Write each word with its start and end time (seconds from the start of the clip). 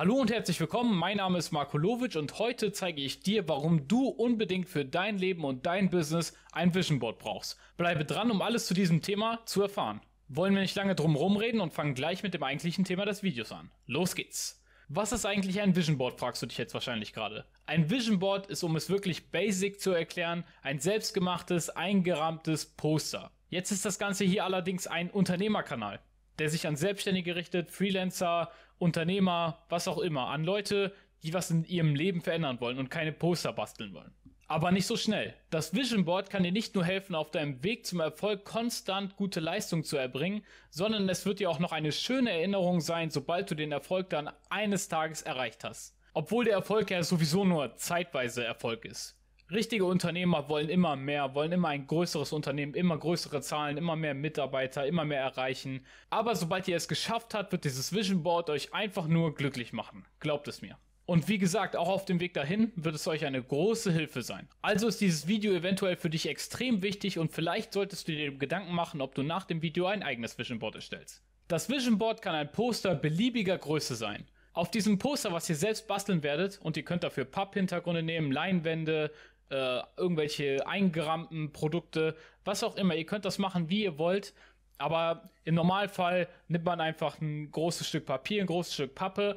Hallo 0.00 0.14
und 0.14 0.30
herzlich 0.30 0.58
willkommen, 0.58 0.96
mein 0.96 1.18
Name 1.18 1.36
ist 1.36 1.50
Marko 1.52 1.76
Lovic 1.76 2.16
und 2.16 2.38
heute 2.38 2.72
zeige 2.72 3.02
ich 3.02 3.20
dir, 3.20 3.46
warum 3.50 3.86
du 3.86 4.08
unbedingt 4.08 4.66
für 4.66 4.82
dein 4.82 5.18
Leben 5.18 5.44
und 5.44 5.66
dein 5.66 5.90
Business 5.90 6.34
ein 6.52 6.74
Vision 6.74 7.00
Board 7.00 7.18
brauchst. 7.18 7.58
Bleibe 7.76 8.06
dran, 8.06 8.30
um 8.30 8.40
alles 8.40 8.64
zu 8.64 8.72
diesem 8.72 9.02
Thema 9.02 9.40
zu 9.44 9.60
erfahren. 9.60 10.00
Wollen 10.28 10.54
wir 10.54 10.62
nicht 10.62 10.74
lange 10.74 10.94
drum 10.94 11.16
rumreden 11.16 11.60
und 11.60 11.74
fangen 11.74 11.92
gleich 11.92 12.22
mit 12.22 12.32
dem 12.32 12.42
eigentlichen 12.42 12.86
Thema 12.86 13.04
des 13.04 13.22
Videos 13.22 13.52
an. 13.52 13.70
Los 13.84 14.14
geht's! 14.14 14.64
Was 14.88 15.12
ist 15.12 15.26
eigentlich 15.26 15.60
ein 15.60 15.76
Vision 15.76 15.98
Board, 15.98 16.18
fragst 16.18 16.40
du 16.40 16.46
dich 16.46 16.56
jetzt 16.56 16.72
wahrscheinlich 16.72 17.12
gerade. 17.12 17.44
Ein 17.66 17.90
Vision 17.90 18.20
Board 18.20 18.46
ist, 18.46 18.62
um 18.62 18.76
es 18.76 18.88
wirklich 18.88 19.30
basic 19.30 19.82
zu 19.82 19.90
erklären, 19.90 20.44
ein 20.62 20.78
selbstgemachtes, 20.78 21.68
eingerahmtes 21.68 22.64
Poster. 22.64 23.32
Jetzt 23.50 23.70
ist 23.70 23.84
das 23.84 23.98
Ganze 23.98 24.24
hier 24.24 24.46
allerdings 24.46 24.86
ein 24.86 25.10
Unternehmerkanal 25.10 26.00
der 26.40 26.50
sich 26.50 26.66
an 26.66 26.74
Selbstständige 26.74 27.36
richtet, 27.36 27.70
Freelancer, 27.70 28.50
Unternehmer, 28.78 29.62
was 29.68 29.86
auch 29.86 29.98
immer, 29.98 30.28
an 30.28 30.42
Leute, 30.42 30.92
die 31.22 31.34
was 31.34 31.50
in 31.50 31.64
ihrem 31.66 31.94
Leben 31.94 32.22
verändern 32.22 32.60
wollen 32.60 32.78
und 32.78 32.90
keine 32.90 33.12
Poster 33.12 33.52
basteln 33.52 33.92
wollen. 33.94 34.12
Aber 34.48 34.72
nicht 34.72 34.86
so 34.86 34.96
schnell. 34.96 35.34
Das 35.50 35.74
Vision 35.74 36.04
Board 36.06 36.28
kann 36.28 36.42
dir 36.42 36.50
nicht 36.50 36.74
nur 36.74 36.84
helfen, 36.84 37.14
auf 37.14 37.30
deinem 37.30 37.62
Weg 37.62 37.86
zum 37.86 38.00
Erfolg 38.00 38.44
konstant 38.44 39.14
gute 39.16 39.38
Leistung 39.38 39.84
zu 39.84 39.96
erbringen, 39.96 40.42
sondern 40.70 41.08
es 41.08 41.24
wird 41.24 41.38
dir 41.38 41.50
auch 41.50 41.60
noch 41.60 41.70
eine 41.70 41.92
schöne 41.92 42.32
Erinnerung 42.32 42.80
sein, 42.80 43.10
sobald 43.10 43.48
du 43.50 43.54
den 43.54 43.70
Erfolg 43.70 44.10
dann 44.10 44.30
eines 44.48 44.88
Tages 44.88 45.22
erreicht 45.22 45.62
hast. 45.62 45.94
Obwohl 46.14 46.46
der 46.46 46.54
Erfolg 46.54 46.90
ja 46.90 47.02
sowieso 47.04 47.44
nur 47.44 47.76
zeitweise 47.76 48.42
Erfolg 48.42 48.86
ist. 48.86 49.19
Richtige 49.50 49.84
Unternehmer 49.84 50.48
wollen 50.48 50.68
immer 50.68 50.94
mehr, 50.94 51.34
wollen 51.34 51.50
immer 51.50 51.68
ein 51.68 51.88
größeres 51.88 52.32
Unternehmen, 52.32 52.74
immer 52.74 52.96
größere 52.96 53.40
Zahlen, 53.40 53.78
immer 53.78 53.96
mehr 53.96 54.14
Mitarbeiter, 54.14 54.86
immer 54.86 55.04
mehr 55.04 55.20
erreichen. 55.20 55.84
Aber 56.08 56.36
sobald 56.36 56.68
ihr 56.68 56.76
es 56.76 56.86
geschafft 56.86 57.34
habt, 57.34 57.50
wird 57.50 57.64
dieses 57.64 57.92
Vision 57.92 58.22
Board 58.22 58.48
euch 58.48 58.72
einfach 58.72 59.08
nur 59.08 59.34
glücklich 59.34 59.72
machen. 59.72 60.04
Glaubt 60.20 60.46
es 60.46 60.62
mir. 60.62 60.76
Und 61.04 61.26
wie 61.26 61.38
gesagt, 61.38 61.74
auch 61.74 61.88
auf 61.88 62.04
dem 62.04 62.20
Weg 62.20 62.34
dahin 62.34 62.70
wird 62.76 62.94
es 62.94 63.08
euch 63.08 63.26
eine 63.26 63.42
große 63.42 63.90
Hilfe 63.90 64.22
sein. 64.22 64.46
Also 64.62 64.86
ist 64.86 65.00
dieses 65.00 65.26
Video 65.26 65.52
eventuell 65.52 65.96
für 65.96 66.10
dich 66.10 66.28
extrem 66.28 66.82
wichtig 66.82 67.18
und 67.18 67.32
vielleicht 67.32 67.72
solltest 67.72 68.06
du 68.06 68.12
dir 68.12 68.30
Gedanken 68.30 68.72
machen, 68.72 69.00
ob 69.00 69.16
du 69.16 69.24
nach 69.24 69.46
dem 69.46 69.62
Video 69.62 69.86
ein 69.86 70.04
eigenes 70.04 70.38
Vision 70.38 70.60
Board 70.60 70.76
erstellst. 70.76 71.24
Das 71.48 71.68
Vision 71.68 71.98
Board 71.98 72.22
kann 72.22 72.36
ein 72.36 72.52
Poster 72.52 72.94
beliebiger 72.94 73.58
Größe 73.58 73.96
sein. 73.96 74.24
Auf 74.52 74.70
diesem 74.70 74.98
Poster, 74.98 75.32
was 75.32 75.48
ihr 75.48 75.54
selbst 75.54 75.86
basteln 75.86 76.24
werdet, 76.24 76.58
und 76.60 76.76
ihr 76.76 76.82
könnt 76.82 77.04
dafür 77.04 77.24
Papphintergründe 77.24 78.02
nehmen, 78.02 78.32
Leinwände, 78.32 79.12
äh, 79.50 79.82
irgendwelche 79.96 80.66
eingerammten 80.66 81.52
Produkte, 81.52 82.16
was 82.44 82.62
auch 82.62 82.76
immer. 82.76 82.94
Ihr 82.94 83.06
könnt 83.06 83.24
das 83.24 83.38
machen, 83.38 83.68
wie 83.68 83.84
ihr 83.84 83.98
wollt. 83.98 84.32
Aber 84.78 85.28
im 85.44 85.56
Normalfall 85.56 86.26
nimmt 86.48 86.64
man 86.64 86.80
einfach 86.80 87.20
ein 87.20 87.50
großes 87.50 87.86
Stück 87.86 88.06
Papier, 88.06 88.42
ein 88.42 88.46
großes 88.46 88.74
Stück 88.74 88.94
Pappe 88.94 89.36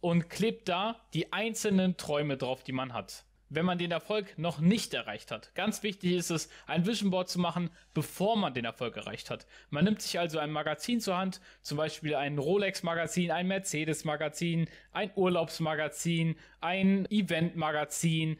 und 0.00 0.28
klebt 0.28 0.68
da 0.68 0.96
die 1.14 1.32
einzelnen 1.32 1.96
Träume 1.96 2.36
drauf, 2.36 2.64
die 2.64 2.72
man 2.72 2.92
hat. 2.92 3.24
Wenn 3.52 3.64
man 3.64 3.78
den 3.78 3.90
Erfolg 3.90 4.38
noch 4.38 4.60
nicht 4.60 4.94
erreicht 4.94 5.30
hat. 5.32 5.54
Ganz 5.54 5.82
wichtig 5.82 6.12
ist 6.12 6.30
es, 6.30 6.48
ein 6.66 6.86
Vision 6.86 7.10
Board 7.10 7.28
zu 7.28 7.40
machen, 7.40 7.70
bevor 7.94 8.36
man 8.36 8.54
den 8.54 8.64
Erfolg 8.64 8.96
erreicht 8.96 9.28
hat. 9.28 9.46
Man 9.70 9.84
nimmt 9.84 10.02
sich 10.02 10.18
also 10.18 10.38
ein 10.38 10.52
Magazin 10.52 11.00
zur 11.00 11.16
Hand, 11.16 11.40
zum 11.62 11.76
Beispiel 11.76 12.14
ein 12.14 12.38
Rolex-Magazin, 12.38 13.32
ein 13.32 13.48
Mercedes-Magazin, 13.48 14.68
ein 14.92 15.10
Urlaubsmagazin, 15.16 16.36
ein 16.60 17.06
Event-Magazin, 17.10 18.38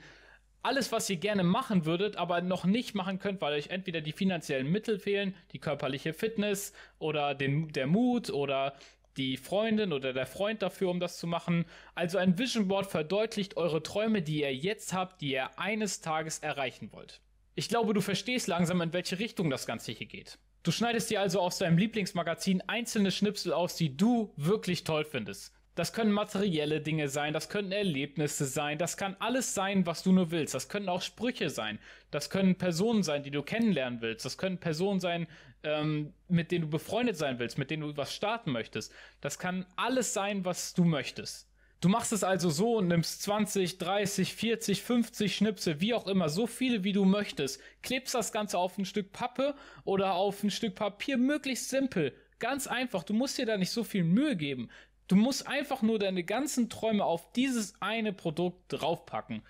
alles, 0.63 0.93
was 0.93 1.09
ihr 1.09 1.17
gerne 1.17 1.43
machen 1.43 1.85
würdet, 1.85 2.17
aber 2.17 2.41
noch 2.41 2.65
nicht 2.65 2.95
machen 2.95 3.19
könnt, 3.19 3.41
weil 3.41 3.55
euch 3.55 3.69
entweder 3.69 4.01
die 4.01 4.13
finanziellen 4.13 4.71
Mittel 4.71 4.99
fehlen, 4.99 5.35
die 5.53 5.59
körperliche 5.59 6.13
Fitness 6.13 6.73
oder 6.99 7.35
den, 7.35 7.69
der 7.69 7.87
Mut 7.87 8.31
oder 8.31 8.75
die 9.17 9.37
Freundin 9.37 9.93
oder 9.93 10.13
der 10.13 10.27
Freund 10.27 10.63
dafür, 10.63 10.91
um 10.91 11.01
das 11.01 11.19
zu 11.19 11.27
machen. 11.27 11.65
Also 11.95 12.19
ein 12.19 12.39
Vision 12.39 12.69
Board 12.69 12.87
verdeutlicht 12.87 13.57
eure 13.57 13.83
Träume, 13.83 14.23
die 14.23 14.41
ihr 14.41 14.55
jetzt 14.55 14.93
habt, 14.93 15.21
die 15.21 15.33
ihr 15.33 15.59
eines 15.59 16.01
Tages 16.01 16.39
erreichen 16.39 16.93
wollt. 16.93 17.21
Ich 17.55 17.69
glaube, 17.69 17.93
du 17.93 18.01
verstehst 18.01 18.47
langsam, 18.47 18.81
in 18.81 18.93
welche 18.93 19.19
Richtung 19.19 19.51
das 19.51 19.67
Ganze 19.67 19.93
hier 19.93 20.07
geht. 20.07 20.39
Du 20.63 20.71
schneidest 20.73 21.11
dir 21.11 21.21
also 21.21 21.41
aus 21.41 21.59
deinem 21.59 21.79
Lieblingsmagazin 21.79 22.63
einzelne 22.67 23.11
Schnipsel 23.11 23.53
aus, 23.53 23.77
die 23.77 23.97
du 23.97 24.33
wirklich 24.37 24.85
toll 24.85 25.05
findest. 25.05 25.53
Das 25.77 25.93
können 25.93 26.13
materielle 26.13 26.81
Dinge 26.81 27.09
sein, 27.09 27.33
das 27.33 27.49
können 27.49 27.73
Erlebnisse 27.73 28.45
sein, 28.45 28.77
das 28.77 28.97
kann 28.97 29.17
alles 29.21 29.55
sein, 29.55 29.87
was 29.87 30.03
du 30.03 30.13
nur 30.13 30.31
willst. 30.31 30.55
Das 30.55 30.69
können 30.69 30.89
auch 30.89 31.01
Sprüche 31.01 31.49
sein, 31.49 31.79
das 32.11 32.29
können 32.29 32.57
Personen 32.57 33.03
sein, 33.03 33.23
die 33.23 33.31
du 33.31 33.43
kennenlernen 33.43 34.01
willst, 34.01 34.25
das 34.25 34.37
können 34.37 34.59
Personen 34.59 35.01
sein, 35.01 35.27
ähm, 35.63 36.13
mit 36.29 36.51
denen 36.51 36.63
du 36.63 36.71
befreundet 36.71 37.17
sein 37.17 37.39
willst, 37.39 37.57
mit 37.57 37.71
denen 37.71 37.83
du 37.83 37.97
was 37.97 38.15
starten 38.15 38.51
möchtest. 38.51 38.93
Das 39.21 39.39
kann 39.39 39.65
alles 39.77 40.13
sein, 40.13 40.45
was 40.45 40.75
du 40.75 40.85
möchtest. 40.85 41.51
Du 41.81 41.89
machst 41.89 42.13
es 42.13 42.25
also 42.25 42.51
so 42.51 42.77
und 42.77 42.89
nimmst 42.89 43.23
20, 43.23 43.79
30, 43.79 44.35
40, 44.35 44.83
50 44.83 45.35
Schnipsel, 45.35 45.81
wie 45.81 45.95
auch 45.95 46.07
immer, 46.07 46.29
so 46.29 46.47
viele 46.47 46.85
wie 46.85 46.93
du 46.93 47.07
möchtest, 47.07 47.59
klebst 47.81 48.15
das 48.15 48.33
Ganze 48.33 48.59
auf 48.59 48.77
ein 48.77 48.85
Stück 48.85 49.13
Pappe 49.13 49.55
oder 49.85 50.13
auf 50.13 50.43
ein 50.43 50.51
Stück 50.51 50.75
Papier, 50.75 51.17
möglichst 51.17 51.71
simpel. 51.71 52.13
Ganz 52.39 52.67
einfach, 52.67 53.03
du 53.03 53.15
musst 53.15 53.39
dir 53.39 53.47
da 53.47 53.57
nicht 53.57 53.71
so 53.71 53.83
viel 53.83 54.05
Mühe 54.05 54.37
geben. 54.37 54.71
Du 55.11 55.17
musst 55.17 55.49
einfach 55.49 55.83
nur 55.83 55.99
deine 55.99 56.23
ganzen 56.23 56.71
Träume 56.71 57.05
auf 57.05 57.33
dieses 57.33 57.75
eine 57.83 58.13
Produkt 58.13 58.63
draufpacken. 58.69 59.43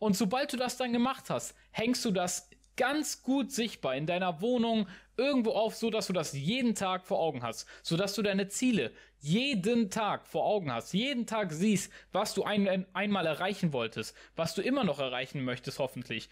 Und 0.00 0.16
sobald 0.16 0.52
du 0.52 0.56
das 0.56 0.76
dann 0.76 0.92
gemacht 0.92 1.30
hast, 1.30 1.54
hängst 1.70 2.04
du 2.04 2.10
das 2.10 2.50
ganz 2.76 3.22
gut 3.22 3.52
sichtbar 3.52 3.94
in 3.94 4.06
deiner 4.06 4.40
Wohnung 4.40 4.88
irgendwo 5.16 5.52
auf, 5.52 5.76
so 5.76 5.88
dass 5.88 6.08
du 6.08 6.12
das 6.12 6.32
jeden 6.32 6.74
Tag 6.74 7.06
vor 7.06 7.20
Augen 7.20 7.44
hast, 7.44 7.68
so 7.84 7.96
dass 7.96 8.16
du 8.16 8.22
deine 8.22 8.48
Ziele 8.48 8.90
jeden 9.20 9.88
Tag 9.88 10.26
vor 10.26 10.44
Augen 10.46 10.72
hast, 10.72 10.92
jeden 10.92 11.28
Tag 11.28 11.52
siehst, 11.52 11.92
was 12.10 12.34
du 12.34 12.42
ein, 12.42 12.84
einmal 12.92 13.24
erreichen 13.24 13.72
wolltest, 13.72 14.16
was 14.34 14.56
du 14.56 14.62
immer 14.62 14.82
noch 14.82 14.98
erreichen 14.98 15.44
möchtest, 15.44 15.78
hoffentlich, 15.78 16.28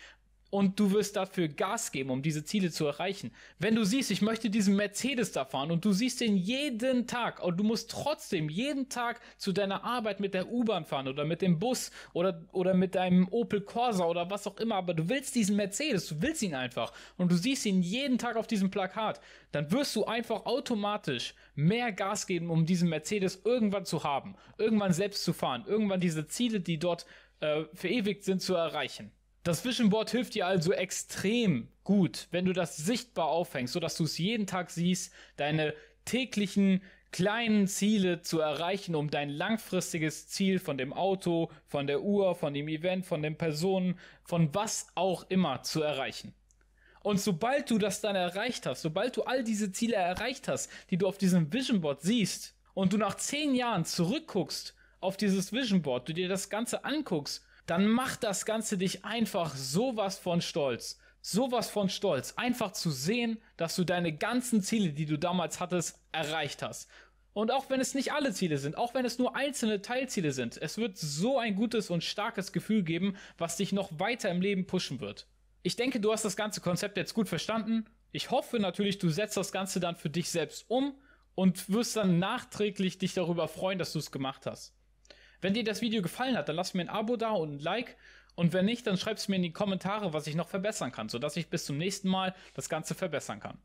und 0.53 0.79
du 0.79 0.93
wirst 0.93 1.17
dafür 1.17 1.49
Gas 1.49 1.93
geben, 1.93 2.11
um 2.11 2.21
diese 2.21 2.45
Ziele 2.45 2.71
zu 2.71 2.85
erreichen. 2.85 3.31
Wenn 3.59 3.75
du 3.75 3.85
siehst, 3.85 4.11
ich 4.11 4.21
möchte 4.21 4.51
diesen 4.51 4.77
Mercedes 4.77 5.33
da 5.33 5.47
fahren 5.47 5.71
und 5.71 5.83
du 5.83 5.93
siehst 5.93 6.21
den 6.21 6.37
jeden 6.37 7.07
Tag 7.07 7.43
und 7.43 7.57
du 7.57 7.65
musst 7.65 7.91
trotzdem 7.91 8.51
jeden 8.51 8.91
Tag 8.91 9.23
zu 9.39 9.53
deiner 9.53 9.83
Arbeit 9.83 10.21
mit 10.21 10.35
der 10.35 10.53
U-Bahn 10.53 10.85
fahren 10.85 11.09
oder 11.09 11.25
mit 11.25 11.41
dem 11.41 11.59
Bus 11.59 11.91
oder, 12.13 12.45
oder 12.53 12.75
mit 12.75 12.95
deinem 12.95 13.29
Opel 13.31 13.63
Corsa 13.63 14.05
oder 14.05 14.29
was 14.29 14.47
auch 14.47 14.59
immer, 14.59 14.75
aber 14.75 14.93
du 14.93 15.09
willst 15.09 15.35
diesen 15.37 15.57
Mercedes, 15.57 16.09
du 16.09 16.21
willst 16.21 16.43
ihn 16.43 16.55
einfach 16.55 16.93
und 17.17 17.33
du 17.33 17.37
siehst 17.37 17.65
ihn 17.65 17.81
jeden 17.81 18.19
Tag 18.19 18.37
auf 18.37 18.47
diesem 18.47 18.71
Plakat, 18.71 19.23
dann 19.53 19.73
wirst 19.73 19.97
du 19.97 20.05
einfach 20.05 20.45
automatisch 20.45 21.35
mehr 21.55 21.93
Gas 21.93 22.27
geben, 22.27 22.51
um 22.51 22.67
diesen 22.67 22.91
Mercedes 22.91 23.41
irgendwann 23.43 23.87
zu 23.87 24.05
haben, 24.05 24.37
irgendwann 24.59 24.93
selbst 24.93 25.25
zu 25.25 25.33
fahren, 25.33 25.65
irgendwann 25.67 26.01
diese 26.01 26.27
Ziele, 26.27 26.61
die 26.61 26.79
dort 26.79 27.07
äh, 27.41 27.65
verewigt 27.73 28.25
sind, 28.25 28.43
zu 28.43 28.55
erreichen. 28.55 29.13
Das 29.43 29.65
Vision 29.65 29.91
Board 29.91 30.11
hilft 30.11 30.35
dir 30.35 30.47
also 30.47 30.73
extrem 30.73 31.69
gut, 31.83 32.29
wenn 32.31 32.45
du 32.45 32.53
das 32.53 32.77
sichtbar 32.77 33.27
aufhängst, 33.27 33.73
so 33.73 33.81
dass 33.81 33.97
du 33.97 34.05
es 34.05 34.17
jeden 34.19 34.47
Tag 34.47 34.71
siehst, 34.71 35.13
deine 35.37 35.75
täglichen 36.05 36.81
kleinen 37.11 37.67
Ziele 37.67 38.23
zu 38.23 38.39
erreichen, 38.39 38.95
um 38.95 39.11
dein 39.11 39.29
langfristiges 39.29 40.29
Ziel 40.29 40.61
von 40.61 40.79
dem 40.79 40.93
Auto, 40.93 41.51
von 41.67 41.89
der 41.89 42.03
Uhr, 42.03 42.37
von 42.37 42.55
dem 42.55 42.69
Event, 42.69 43.05
von 43.05 43.21
den 43.21 43.37
Personen, 43.37 43.99
von 44.25 44.55
was 44.55 44.87
auch 44.95 45.29
immer 45.29 45.63
zu 45.63 45.83
erreichen. 45.83 46.35
Und 47.03 47.21
sobald 47.21 47.69
du 47.69 47.79
das 47.79 48.01
dann 48.01 48.15
erreicht 48.15 48.65
hast, 48.65 48.83
sobald 48.83 49.17
du 49.17 49.25
all 49.25 49.43
diese 49.43 49.73
Ziele 49.73 49.97
erreicht 49.97 50.47
hast, 50.47 50.71
die 50.91 50.99
du 50.99 51.09
auf 51.09 51.19
diesem 51.19 51.53
Vision 51.53 51.81
Board 51.81 52.01
siehst, 52.01 52.55
und 52.75 52.93
du 52.93 52.97
nach 52.97 53.17
zehn 53.17 53.55
Jahren 53.55 53.85
zurückguckst 53.85 54.75
auf 55.01 55.17
dieses 55.17 55.53
Vision 55.53 55.83
Board, 55.83 56.09
du 56.09 56.15
dir 56.15 56.29
das 56.29 56.49
Ganze 56.49 56.85
anguckst 56.85 57.45
dann 57.67 57.89
macht 57.89 58.25
das 58.25 58.45
Ganze 58.45 58.79
dich 58.79 59.05
einfach 59.05 59.55
sowas 59.55 60.19
von 60.19 60.41
stolz. 60.41 60.99
Sowas 61.21 61.71
von 61.71 61.89
stolz. 61.89 62.35
Einfach 62.37 62.73
zu 62.73 62.91
sehen, 62.91 63.39
dass 63.57 63.77
du 63.77 63.85
deine 63.85 64.13
ganzen 64.13 64.63
Ziele, 64.63 64.93
die 64.93 65.07
du 65.07 65.19
damals 65.19 65.61
hattest, 65.61 66.01
erreicht 66.11 66.63
hast. 66.63 66.89
Und 67.35 67.51
auch 67.51 67.71
wenn 67.71 67.81
es 67.81 67.95
nicht 67.95 68.13
alle 68.13 68.33
Ziele 68.33 68.59
sind, 68.59 68.77
auch 68.77 68.95
wenn 68.95 69.07
es 69.07 69.19
nur 69.19 69.37
einzelne 69.37 69.81
Teilziele 69.81 70.33
sind, 70.33 70.61
es 70.61 70.77
wird 70.77 70.99
so 70.99 71.39
ein 71.39 71.55
gutes 71.55 71.89
und 71.89 72.05
starkes 72.05 72.53
Gefühl 72.53 72.83
geben, 72.83 73.17
was 73.39 73.57
dich 73.57 73.73
noch 73.73 73.99
weiter 73.99 74.31
im 74.31 74.43
Leben 74.43 74.67
pushen 74.67 75.01
wird. 75.01 75.27
Ich 75.63 75.77
denke, 75.77 76.01
du 76.01 76.13
hast 76.13 76.25
das 76.25 76.37
ganze 76.37 76.61
Konzept 76.61 76.97
jetzt 76.97 77.15
gut 77.15 77.29
verstanden. 77.29 77.87
Ich 78.11 78.31
hoffe 78.31 78.59
natürlich, 78.59 78.99
du 78.99 79.09
setzt 79.09 79.37
das 79.37 79.53
Ganze 79.53 79.81
dann 79.81 79.97
für 79.97 80.11
dich 80.11 80.29
selbst 80.29 80.69
um 80.69 80.95
und 81.35 81.71
wirst 81.71 81.97
dann 81.97 82.19
nachträglich 82.19 82.99
dich 82.99 83.15
darüber 83.15 83.49
freuen, 83.49 83.79
dass 83.79 83.93
du 83.93 83.99
es 83.99 84.11
gemacht 84.11 84.45
hast. 84.45 84.75
Wenn 85.43 85.55
dir 85.55 85.65
das 85.65 85.83
Video 85.83 86.03
gefallen 86.03 86.37
hat, 86.37 86.49
dann 86.49 86.57
lass 86.57 86.73
mir 86.73 86.83
ein 86.83 86.89
Abo 86.89 87.17
da 87.17 87.33
und 87.33 87.57
ein 87.57 87.59
Like. 87.59 87.97
Und 88.37 88.53
wenn 88.53 88.65
nicht, 88.65 88.87
dann 88.87 88.97
schreib 88.97 89.19
es 89.19 89.29
mir 89.29 89.37
in 89.37 89.43
die 89.43 89.53
Kommentare, 89.53 90.13
was 90.13 90.29
ich 90.29 90.37
noch 90.37 90.49
verbessern 90.49 90.93
kann, 90.93 91.09
sodass 91.09 91.37
ich 91.37 91.51
bis 91.51 91.67
zum 91.67 91.77
nächsten 91.77 92.09
Mal 92.09 92.35
das 92.55 92.69
Ganze 92.69 92.95
verbessern 92.95 93.41
kann. 93.41 93.59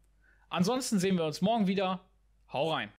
Ansonsten 0.49 0.97
sehen 0.99 1.17
wir 1.17 1.25
uns 1.25 1.41
morgen 1.41 1.67
wieder. 1.67 2.01
Hau 2.51 2.73
rein! 2.73 2.96